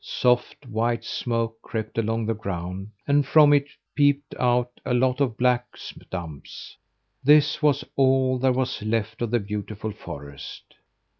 [0.03, 5.37] Soft white smoke crept along the ground, and from it peeped out a lot of
[5.37, 6.75] black stumps.
[7.23, 10.73] This was all there was left of the beautiful forest!